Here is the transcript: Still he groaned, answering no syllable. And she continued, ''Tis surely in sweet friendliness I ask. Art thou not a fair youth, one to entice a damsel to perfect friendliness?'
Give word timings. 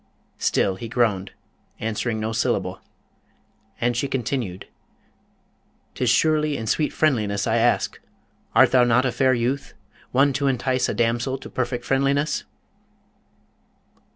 Still 0.39 0.77
he 0.77 0.87
groaned, 0.89 1.29
answering 1.79 2.19
no 2.19 2.31
syllable. 2.31 2.81
And 3.79 3.95
she 3.95 4.07
continued, 4.07 4.65
''Tis 5.93 6.09
surely 6.09 6.57
in 6.57 6.65
sweet 6.65 6.91
friendliness 6.91 7.45
I 7.45 7.57
ask. 7.57 7.99
Art 8.55 8.71
thou 8.71 8.83
not 8.83 9.05
a 9.05 9.11
fair 9.11 9.35
youth, 9.35 9.75
one 10.11 10.33
to 10.33 10.47
entice 10.47 10.89
a 10.89 10.95
damsel 10.95 11.37
to 11.37 11.51
perfect 11.51 11.85
friendliness?' 11.85 12.45